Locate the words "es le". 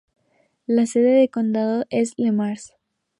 1.91-2.31